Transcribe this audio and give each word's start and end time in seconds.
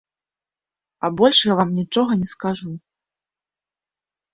А 1.05 1.11
больш 1.21 1.37
я 1.51 1.59
вам 1.61 1.69
нічога 1.79 2.11
не 2.25 2.33
скажу. 2.35 2.71